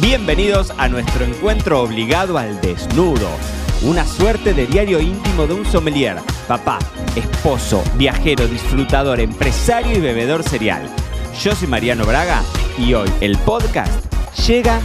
[0.00, 3.28] Bienvenidos a nuestro encuentro obligado al desnudo.
[3.82, 6.78] Una suerte de diario íntimo de un sommelier, papá,
[7.16, 10.88] esposo, viajero, disfrutador, empresario y bebedor serial.
[11.42, 12.42] Yo soy Mariano Braga
[12.78, 14.14] y hoy el podcast
[14.46, 14.80] llega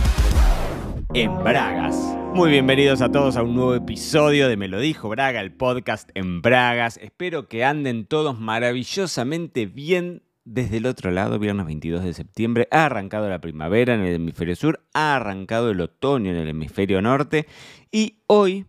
[1.14, 1.96] en Bragas.
[2.34, 6.10] Muy bienvenidos a todos a un nuevo episodio de Me lo dijo Braga, el podcast
[6.16, 6.98] en Bragas.
[6.98, 12.86] Espero que anden todos maravillosamente bien desde el otro lado, viernes 22 de septiembre, ha
[12.86, 17.48] arrancado la primavera en el hemisferio sur, ha arrancado el otoño en el hemisferio norte
[17.92, 18.66] y hoy,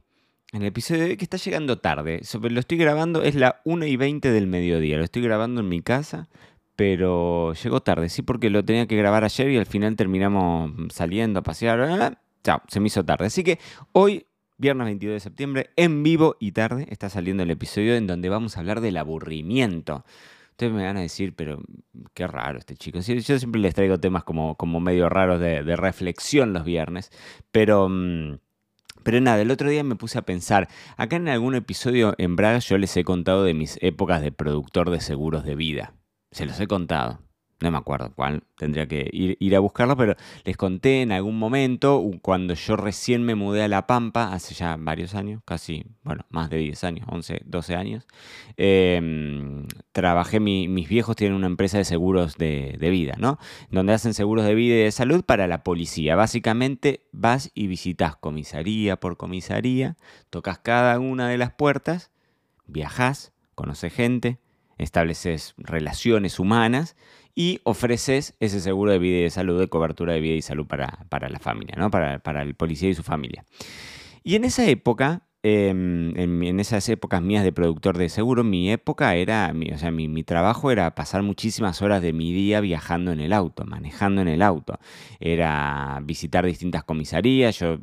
[0.53, 3.87] en el episodio de hoy que está llegando tarde, lo estoy grabando, es la 1
[3.87, 6.29] y 20 del mediodía, lo estoy grabando en mi casa,
[6.77, 11.41] pero llegó tarde, sí, porque lo tenía que grabar ayer y al final terminamos saliendo
[11.41, 13.27] a pasear, chao, se me hizo tarde.
[13.27, 13.59] Así que
[13.93, 18.29] hoy viernes 22 de septiembre, en vivo y tarde, está saliendo el episodio en donde
[18.29, 20.05] vamos a hablar del aburrimiento.
[20.55, 21.61] Ustedes me van a decir, pero
[22.15, 23.01] qué raro este chico.
[23.01, 27.11] Yo siempre les traigo temas como, como medio raros de, reflexión los viernes,
[27.51, 27.89] pero...
[27.89, 28.39] Mm,
[29.03, 32.61] pero nada, el otro día me puse a pensar, acá en algún episodio en Braga
[32.61, 35.93] yo les he contado de mis épocas de productor de seguros de vida.
[36.31, 37.24] Se los he contado
[37.61, 42.05] no me acuerdo cuál, tendría que ir, a buscarlo, pero les conté en algún momento,
[42.21, 46.51] cuando yo recién me mudé a La Pampa, hace ya varios años, casi, bueno, más
[46.51, 48.07] de 10 años, 11, 12 años,
[48.57, 53.39] em, trabajé, mis viejos tienen una empresa de seguros de, de, vida, ¿no?
[53.71, 56.17] Donde hacen seguros de vida y de salud para la policía.
[56.17, 59.97] Básicamente vas y visitas comisaría por comisaría,
[60.31, 62.11] tocas cada una de las puertas,
[62.67, 64.39] viajas, conoces gente,
[64.79, 66.97] estableces relaciones humanas
[67.35, 70.67] y ofreces ese seguro de vida y de salud, de cobertura de vida y salud
[70.67, 71.91] para, la familia, ¿no?
[71.91, 73.45] para, para el policía y su familia.
[74.27, 79.17] Y en esa época, em, en, esas épocas mías de productor de seguro, mi época
[79.17, 83.35] era, o sea, mi, trabajo era pasar muchísimas horas de mi día viajando en el
[83.35, 84.79] auto, manejando en el auto.
[85.21, 87.79] Era visitar distintas comisarías, yo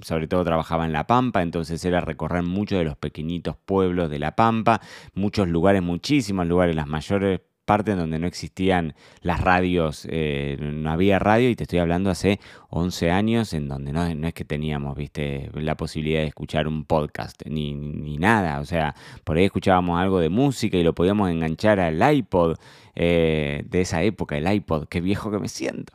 [0.00, 4.20] sobre todo trabajaba en La Pampa, entonces era recorrer muchos de los pequeñitos pueblos de
[4.20, 4.80] La Pampa,
[5.12, 10.90] muchos lugares, muchísimos lugares, las mayores parte en donde no existían las radios, eh, no
[10.90, 12.40] había radio y te estoy hablando hace
[12.70, 17.42] 11 años en donde no, es que teníamos, viste, la posibilidad de escuchar un podcast
[17.44, 17.74] ni,
[18.16, 22.56] nada, o sea, por ahí escuchábamos algo de música y lo podíamos enganchar al iPod
[22.94, 25.92] eh, de esa época, el iPod, qué viejo que me siento.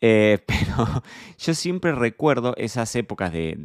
[0.00, 1.02] Eh, pero
[1.38, 3.56] yo siempre recuerdo esas épocas de,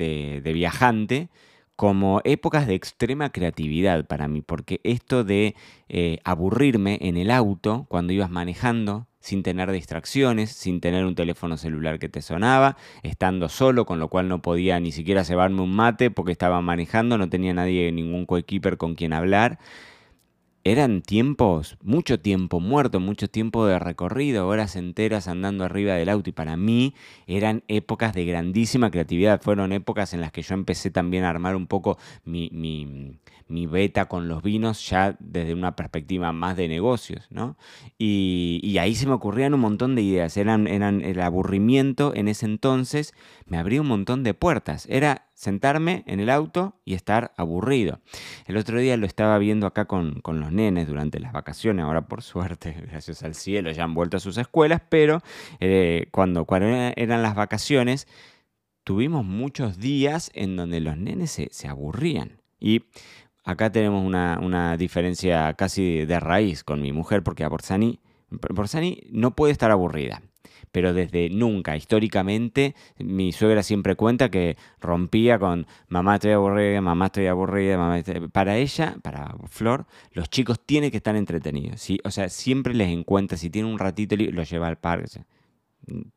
[0.43, 1.29] de viajante
[1.75, 5.55] como épocas de extrema creatividad para mí, porque esto de
[5.89, 11.57] eh, aburrirme en el auto cuando ibas manejando, sin tener distracciones, sin tener un teléfono
[11.57, 15.75] celular que te sonaba, estando solo, con lo cual no podía ni siquiera llevarme un
[15.75, 19.59] mate porque estaba manejando, no tenía nadie, ningún coequiper con quien hablar
[20.65, 26.31] eran tiempos, mucho tiempo muerto, mucho tiempo de recorrido, horas enteras andando arriba del auto
[26.31, 26.95] y para mí
[27.27, 31.55] eran épocas de grandísima creatividad, fueron épocas en las que yo empecé también a armar
[31.55, 32.49] un poco mi,
[33.47, 37.57] mi, beta con los vinos ya desde una perspectiva más de negocios, ¿no?
[37.99, 42.47] Y, ahí se me ocurrían un montón de ideas, eran, eran el aburrimiento en ese
[42.47, 43.13] entonces,
[43.45, 47.99] me abría un montón de puertas, era sentarme en el auto y estar aburrido.
[48.47, 52.23] El otro día lo estaba viendo acá con, los nenes durante las vacaciones, ahora por
[52.23, 55.21] suerte, gracias al cielo, ya han vuelto a sus escuelas, pero
[55.59, 58.07] eh, cuando, eran las vacaciones,
[58.83, 62.41] tuvimos muchos días en donde los nenes se, aburrían.
[62.59, 62.85] Y
[63.43, 67.99] acá tenemos una, diferencia casi de raíz con mi mujer, porque a Borsani
[69.11, 70.21] no puede estar aburrida
[70.75, 77.05] pero desde nunca, históricamente, mi suegra siempre cuenta que rompía con mamá estoy aburrida, mamá
[77.05, 78.03] estoy aburrida, mamá
[78.33, 82.01] para ella, para Flor, los chicos tienen que estar entretenidos, ¿sí?
[82.03, 85.21] O sea, siempre les encuentra, si tiene un ratito, lo lleva al parque.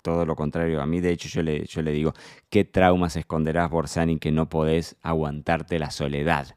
[0.03, 2.13] todo lo contrario, a mí de hecho yo le, yo le digo,
[2.51, 6.57] ¿qué traumas esconderás, Borsani, que no podés aguantarte la soledad?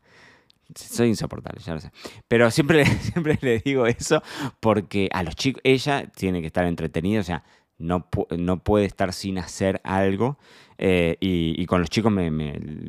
[0.75, 1.91] soy insoportable, ya lo sé.
[2.27, 4.21] Pero siempre, siempre le digo eso
[4.59, 7.43] porque a los chicos, ella tiene que estar entretenida, o sea,
[7.81, 10.37] no, no puede estar sin hacer algo.
[10.83, 12.31] Eh, y, con los chicos me,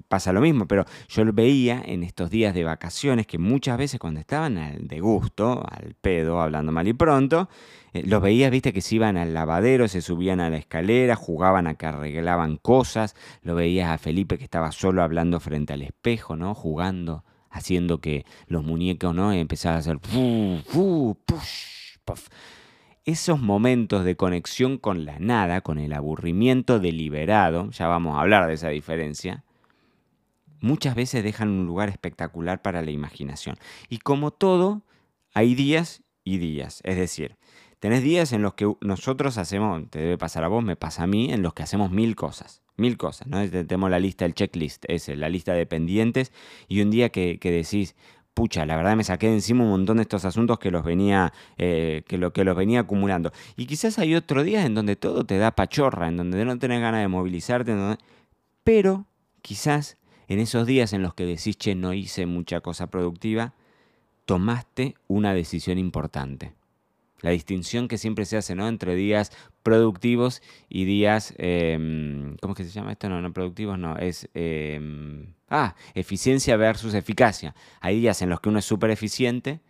[0.08, 4.00] pasa lo mismo, pero yo lo veía en estos días de vacaciones que muchas veces
[4.00, 7.50] cuando estaban al de gusto, al pedo, hablando mal y pronto,
[7.92, 11.66] eh, los veías, viste, que se iban al lavadero, se subían a la escalera, jugaban
[11.66, 16.34] a que arreglaban cosas, lo veías a Felipe que estaba solo hablando frente al espejo,
[16.34, 16.54] ¿no?
[16.54, 19.34] Jugando, haciendo que los muñecos, ¿no?
[19.34, 19.98] Empezaban a hacer...
[19.98, 20.62] push,
[22.06, 22.28] puff
[23.04, 28.46] esos momentos de conexión con la nada, con el aburrimiento deliberado, ya vamos a hablar
[28.46, 29.44] de esa diferencia,
[30.60, 33.56] muchas veces dejan un lugar espectacular para la imaginación.
[33.88, 34.82] Y como todo,
[35.34, 36.80] hay días y días.
[36.84, 37.36] Es decir,
[37.82, 41.08] Tenés días en los que nosotros hacemos, te debe pasar a vos, me pasa a
[41.08, 42.62] mí, en los que hacemos mil cosas.
[42.76, 43.44] Mil cosas, ¿no?
[43.50, 46.30] Tenemos la lista, el checklist, ese, la lista de pendientes.
[46.68, 47.96] Y un día que, decís,
[48.34, 51.32] pucha, la verdad me saqué de encima un montón de estos asuntos que los venía,
[51.58, 53.32] eh, que, lo, que los venía acumulando.
[53.56, 56.80] Y quizás hay otro día en donde todo te da pachorra, en donde no tenés
[56.80, 57.74] ganas de movilizarte,
[58.64, 59.06] pero
[59.42, 59.96] quizás
[60.28, 63.54] en esos días en los que decís, che, no hice mucha cosa productiva,
[64.24, 66.54] tomaste una decisión importante
[67.22, 68.68] la distinción que siempre se hace ¿no?
[68.68, 69.32] entre días
[69.62, 73.08] productivos y días, em, ¿cómo es que se llama esto?
[73.08, 77.54] No, no productivos, no, es, em, ah, eficiencia versus eficacia.
[77.80, 79.60] Hay días en los que uno es súper eficiente,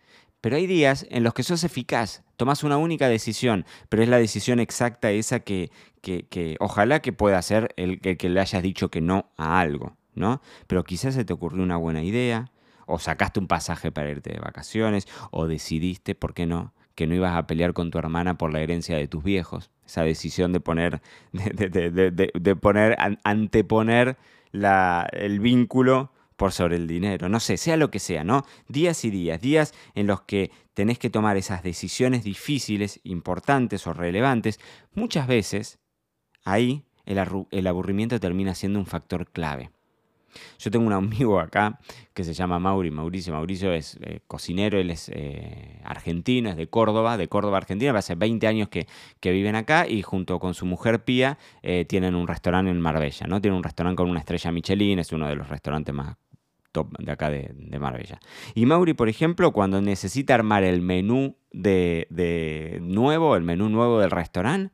[0.41, 4.17] pero hay días en los que sos eficaz, tomas una única decisión, pero es la
[4.17, 5.71] decisión exacta esa que,
[6.01, 9.95] que, ojalá que pueda ser el, el que le hayas dicho que no a algo,
[10.15, 10.41] ¿no?
[10.67, 12.51] Pero quizás se te ocurrió una buena idea,
[12.87, 17.15] o sacaste un pasaje para irte de vacaciones, o decidiste, ¿por qué no?, que no
[17.15, 19.71] ibas a pelear con tu hermana por la herencia de tus viejos.
[19.85, 21.01] Esa decisión de poner,
[21.31, 24.17] de, poner, anteponer
[24.51, 27.29] la, el vínculo por sobre el dinero.
[27.29, 28.45] No sé, sea lo que sea, ¿no?
[28.67, 33.93] Días y días, días en los que tenés que tomar esas decisiones difíciles, importantes o
[33.93, 34.59] relevantes.
[34.93, 35.79] Muchas veces
[36.43, 39.71] ahí el aburrimiento termina siendo un factor clave.
[40.59, 41.79] Yo tengo un amigo acá
[42.13, 43.33] que se llama Mauri, Mauricio.
[43.33, 47.97] Mauricio es eh, cocinero, él es eh, argentino, es de Córdoba, de Córdoba, Argentina.
[47.97, 48.87] Hace 20 años que,
[49.21, 53.41] viven acá y junto con su mujer Pía eh, tienen un restaurante en Marbella, ¿no?
[53.41, 56.17] Tienen un restaurante con una estrella Michelin, es uno de los restaurantes más
[56.71, 58.19] top de acá de, Marbella.
[58.53, 63.99] Y Mauri, por ejemplo, cuando necesita armar el menú de, de nuevo, el menú nuevo
[63.99, 64.73] del restaurante,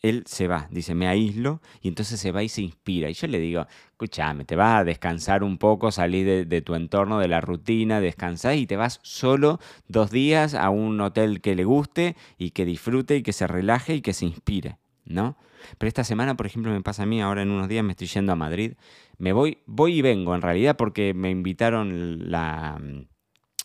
[0.00, 3.10] él se va, dice, me aíslo, y entonces se va y se inspira.
[3.10, 7.18] Y yo le digo, escúchame, te vas a descansar un poco, salir de, tu entorno,
[7.18, 9.58] de la rutina, descansar y te vas solo
[9.88, 13.96] dos días a un hotel que le guste y que disfrute y que se relaje
[13.96, 15.36] y que se inspire, ¿no?
[15.78, 18.06] Pero esta semana, por ejemplo, me pasa a mí, ahora en unos días me estoy
[18.06, 18.74] yendo a Madrid.
[19.18, 22.80] Me voy, voy y vengo, en realidad, porque me invitaron la,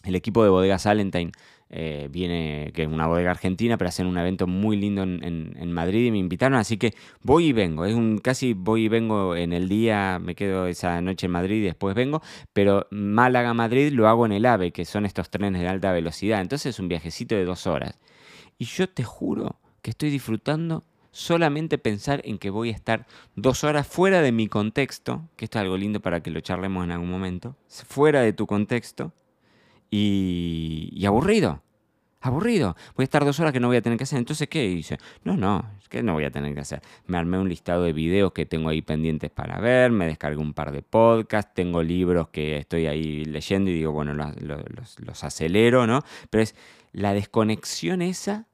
[0.04, 1.32] el equipo de Bodegas Alentine
[1.76, 6.06] eh, viene, que es una bodega argentina, pero hacen un evento muy lindo en, Madrid
[6.06, 9.54] y me invitaron, así que voy y vengo, es un casi voy y vengo en
[9.54, 12.22] el día, me quedo esa noche en Madrid y después vengo,
[12.54, 16.76] pero Málaga-Madrid lo hago en el AVE, que son estos trenes de alta velocidad, entonces
[16.76, 17.98] es un viajecito de dos horas.
[18.60, 23.64] Y yo te juro que estoy disfrutando solamente pensar en que voy a estar dos
[23.64, 26.92] horas fuera de mi contexto, que esto es algo lindo para que lo charlemos en
[26.92, 29.12] algún momento, fuera de tu contexto,
[29.96, 31.62] y, aburrido.
[32.22, 32.76] Aburrido.
[32.96, 34.18] Voy a estar dos horas que no voy a tener que hacer.
[34.18, 34.98] Entonces, ¿qué hice?
[35.24, 36.82] No, no, es que no voy a tener que hacer.
[37.06, 40.54] Me armé un listado de videos que tengo ahí pendientes para ver, me descargué un
[40.54, 45.86] par de podcasts, tengo libros que estoy ahí leyendo y digo, bueno, los, los acelero,
[45.86, 46.02] ¿no?
[46.30, 46.56] Pero es
[46.94, 48.48] la desconexión esa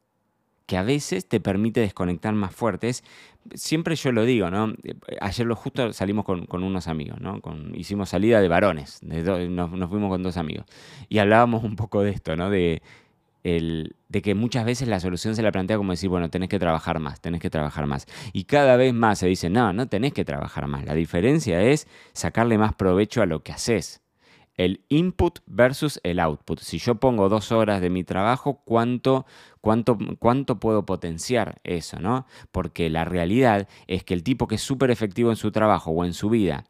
[0.69, 2.92] que a veces te permite desconectar más fuerte.
[3.56, 4.75] siempre yo lo digo, ¿no?
[5.19, 7.42] Ayer lo justo salimos con, unos amigos, ¿no?
[7.74, 10.68] hicimos salida de varones, nos, fuimos con dos amigos.
[11.10, 12.51] Y hablábamos un poco de esto, ¿no?
[12.51, 12.83] De,
[13.44, 16.60] el, de que muchas veces la solución se la plantea como decir, bueno, tenés que
[16.60, 18.06] trabajar más, tenés que trabajar más.
[18.31, 20.86] Y cada vez más se dice, no, no tenés que trabajar más.
[20.86, 24.04] La diferencia es sacarle más provecho a lo que haces
[24.59, 26.59] el input versus el output.
[26.59, 29.25] Si yo pongo dos horas de mi trabajo, ¿cuánto,
[29.61, 32.01] cuánto, cuánto puedo potenciar eso?
[32.01, 32.25] ¿no?
[32.51, 36.03] Porque la realidad es que el tipo que es súper efectivo en su trabajo o
[36.03, 36.65] en su vida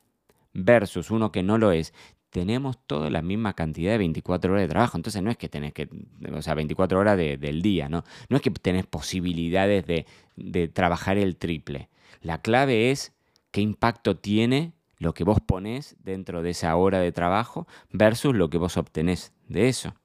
[0.53, 1.95] versus uno que no lo es,
[2.29, 4.95] tenemos toda la misma cantidad de 24 horas de trabajo.
[4.95, 5.89] Entonces no es que tenés que,
[6.31, 8.03] o sea, 24 horas del día, ¿no?
[8.29, 11.89] No es que tenés posibilidades de, de trabajar el triple.
[12.21, 13.15] La clave es
[13.49, 18.49] qué impacto tiene lo que vos ponés dentro de esa hora de trabajo versus lo
[18.49, 19.95] que vos obtenés de eso.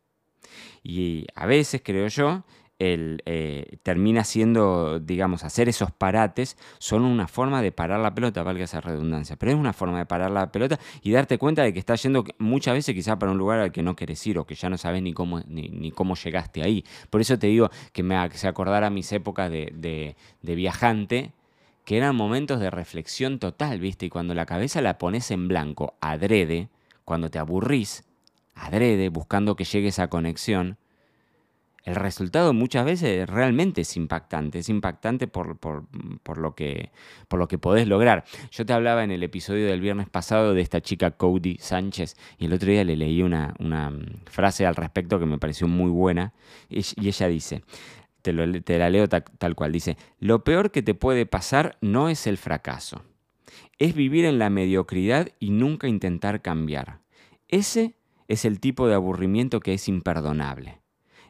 [0.83, 2.45] Y a veces, creo yo,
[2.79, 8.43] el, eh, termina siendo, digamos, hacer esos parates son una forma de parar la pelota,
[8.43, 11.73] valga esa redundancia, pero es una forma de parar la pelota y darte cuenta de
[11.73, 14.47] que estás yendo muchas veces quizá para un lugar al que no querés ir o
[14.47, 16.85] que ya no sabes ni cómo, ni, cómo llegaste ahí.
[17.11, 21.33] Por eso te digo que me se acordara mis épocas de, de viajante
[21.85, 24.07] que eran momentos de reflexión total, ¿viste?
[24.07, 26.69] Y cuando la cabeza la pones en blanco, adrede,
[27.05, 28.05] cuando te aburrís,
[28.55, 30.79] adrede, buscando que llegue esa conexión,
[31.85, 35.59] el resultado muchas veces realmente es impactante, es impactante por,
[36.39, 36.91] lo que,
[37.29, 38.25] por lo que podés lograr.
[38.51, 42.47] Yo te hablaba en el episodio del viernes pasado de esta chica Cody Sánchez y
[42.47, 43.93] el otro día le leí una, una
[44.25, 46.33] frase al respecto que me pareció muy buena
[46.71, 47.63] y ella dice,
[48.25, 49.73] te, la leo tal, cual.
[49.73, 53.03] Dice, lo peor que te puede pasar no es el fracaso,
[53.79, 57.01] es vivir en la mediocridad y nunca intentar cambiar.
[57.49, 57.95] Ese
[58.27, 60.81] es el tipo de aburrimiento que es imperdonable.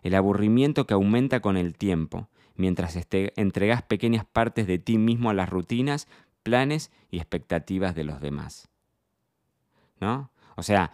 [0.02, 5.30] El aburrimiento que aumenta con el tiempo, mientras este, entregas pequeñas partes de ti mismo
[5.30, 6.06] a las rutinas,
[6.44, 8.68] planes y expectativas de los demás.
[10.00, 10.30] ¿No?
[10.56, 10.92] O sea,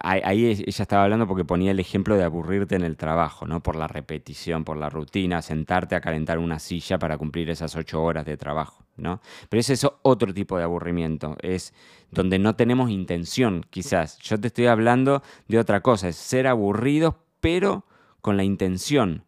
[0.00, 3.62] ahí ella estaba hablando porque ponía el ejemplo de aburrirte en el trabajo, ¿no?
[3.62, 8.02] Por la repetición, por la rutina, sentarte a calentar una silla para cumplir esas ocho
[8.02, 9.20] horas de trabajo, ¿no?
[9.48, 11.74] Pero ese es otro tipo de aburrimiento, es
[12.10, 14.18] donde no tenemos intención, quizás.
[14.18, 17.84] Yo te estoy hablando de otra cosa, es ser aburridos, pero
[18.22, 19.24] con la intención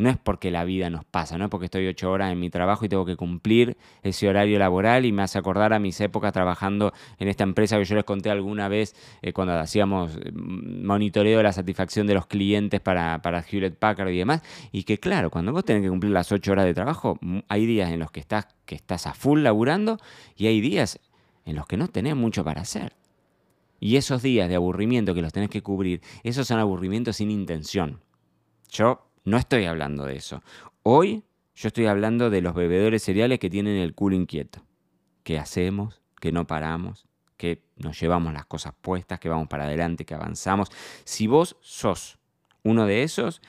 [0.00, 2.50] no es porque la vida nos pasa, no es porque estoy ocho horas en mi
[2.50, 6.32] trabajo y tengo que cumplir ese horario laboral y me hace acordar a mis épocas
[6.32, 11.38] trabajando en esta empresa que yo les conté alguna vez eh, cuando hacíamos mm, monitoreo
[11.38, 14.42] de la satisfacción de los clientes para, para Hewlett Packard y demás.
[14.72, 17.90] Y que claro, cuando vos tenés que cumplir las ocho horas de trabajo, hay días
[17.90, 19.98] en los que estás, que estás a full laburando
[20.34, 20.98] y hay días
[21.44, 22.94] en los que no tenés mucho para hacer.
[23.80, 28.00] Y esos días de aburrimiento que los tenés que cubrir, esos son aburrimientos sin intención.
[28.70, 30.42] Yo no estoy hablando de eso.
[30.82, 31.22] Hoy
[31.54, 34.62] yo estoy hablando de los bebedores cereales que tienen el culo inquieto.
[35.22, 37.06] Que hacemos, que no paramos,
[37.36, 40.68] que nos llevamos las cosas puestas, que vamos para adelante, que avanzamos.
[41.04, 42.18] Si vos sos
[42.64, 43.40] uno de esos,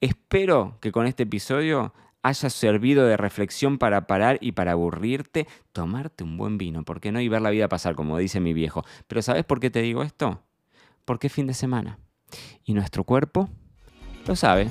[0.00, 6.24] espero que con este episodio haya servido de reflexión para parar y para aburrirte, tomarte
[6.24, 7.20] un buen vino, porque no?
[7.20, 8.84] Y ver la vida pasar, como dice mi viejo.
[9.06, 10.42] Pero ¿sabes por qué te digo esto?
[11.04, 11.98] Porque es fin de semana.
[12.64, 13.48] Y nuestro cuerpo
[14.26, 14.70] lo sabe.